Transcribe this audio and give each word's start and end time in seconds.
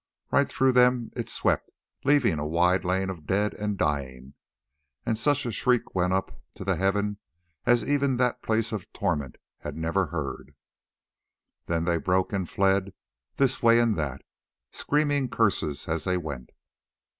Right 0.31 0.49
through 0.49 0.71
them 0.71 1.11
it 1.15 1.29
swept, 1.29 1.73
leaving 2.03 2.39
a 2.39 2.47
wide 2.47 2.83
lane 2.83 3.11
of 3.11 3.27
dead 3.27 3.53
and 3.53 3.77
dying; 3.77 4.33
and 5.05 5.15
such 5.15 5.45
a 5.45 5.51
shriek 5.51 5.93
went 5.93 6.11
up 6.11 6.41
to 6.55 6.75
heaven 6.75 7.19
as 7.67 7.83
even 7.87 8.17
that 8.17 8.41
place 8.41 8.71
of 8.71 8.91
torment 8.93 9.37
had 9.59 9.77
never 9.77 10.07
heard. 10.07 10.55
Then 11.67 11.85
they 11.85 11.97
broke 11.97 12.33
and 12.33 12.49
fled 12.49 12.93
this 13.35 13.61
way 13.61 13.77
and 13.79 13.95
that, 13.95 14.23
screaming 14.71 15.29
curses 15.29 15.87
as 15.87 16.05
they 16.05 16.17
went. 16.17 16.49